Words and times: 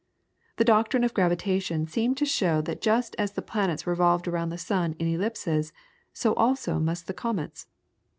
The 0.55 0.63
doctrine 0.63 1.03
of 1.03 1.13
Gravitation 1.13 1.85
seemed 1.85 2.17
to 2.17 2.25
show 2.25 2.59
that 2.61 2.81
just 2.81 3.15
as 3.19 3.33
the 3.33 3.41
planets 3.43 3.85
revolved 3.85 4.27
around 4.27 4.49
the 4.49 4.57
sun 4.57 4.95
in 4.97 5.05
ellipses, 5.07 5.73
so 6.11 6.33
also 6.33 6.79
must 6.79 7.05
the 7.05 7.13
comets. 7.13 7.67